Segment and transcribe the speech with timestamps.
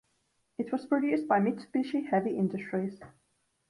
[0.57, 2.99] It was produced by Mitsubishi Heavy Industries.